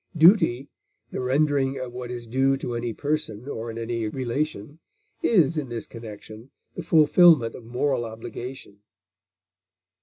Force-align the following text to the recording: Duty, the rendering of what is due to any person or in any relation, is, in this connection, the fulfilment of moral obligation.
Duty, 0.17 0.67
the 1.11 1.21
rendering 1.21 1.77
of 1.77 1.93
what 1.93 2.09
is 2.09 2.25
due 2.25 2.57
to 2.57 2.73
any 2.73 2.91
person 2.91 3.47
or 3.47 3.69
in 3.69 3.77
any 3.77 4.07
relation, 4.07 4.79
is, 5.21 5.57
in 5.59 5.69
this 5.69 5.85
connection, 5.85 6.49
the 6.73 6.81
fulfilment 6.81 7.53
of 7.53 7.65
moral 7.65 8.03
obligation. 8.05 8.79